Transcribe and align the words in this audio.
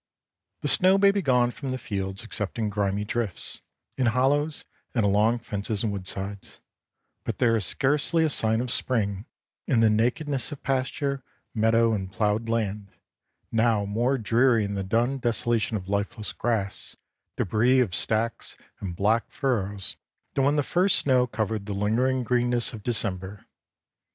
The 0.61 0.67
snow 0.67 0.97
may 0.97 1.11
be 1.11 1.21
gone 1.21 1.51
from 1.51 1.69
the 1.69 1.77
fields 1.77 2.23
except 2.23 2.57
in 2.57 2.69
grimy 2.69 3.05
drifts, 3.05 3.61
in 3.99 4.07
hollows 4.07 4.65
and 4.95 5.05
along 5.05 5.37
fences 5.41 5.83
and 5.83 5.93
woodsides; 5.93 6.59
but 7.23 7.37
there 7.37 7.55
is 7.55 7.67
scarcely 7.67 8.23
a 8.25 8.29
sign 8.31 8.61
of 8.61 8.71
spring 8.71 9.27
in 9.67 9.81
the 9.81 9.91
nakedness 9.91 10.51
of 10.51 10.63
pasture, 10.63 11.23
meadow, 11.53 11.93
and 11.93 12.11
ploughed 12.11 12.49
land, 12.49 12.89
now 13.51 13.85
more 13.85 14.17
dreary 14.17 14.65
in 14.65 14.73
the 14.73 14.83
dun 14.83 15.19
desolation 15.19 15.77
of 15.77 15.87
lifeless 15.87 16.33
grass, 16.33 16.97
débris 17.37 17.83
of 17.83 17.93
stacks, 17.93 18.57
and 18.79 18.95
black 18.95 19.31
furrows 19.31 19.97
than 20.33 20.45
when 20.45 20.55
the 20.55 20.63
first 20.63 20.97
snow 20.97 21.27
covered 21.27 21.67
the 21.67 21.73
lingering 21.75 22.23
greenness 22.23 22.73
of 22.73 22.81
December. 22.81 23.45